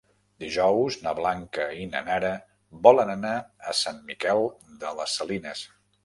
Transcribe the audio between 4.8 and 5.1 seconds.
de